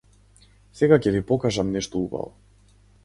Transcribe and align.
Сега 0.79 0.97
ќе 1.05 1.13
ви 1.15 1.21
покажам 1.33 1.69
нешто 1.77 2.03
убаво. 2.07 2.33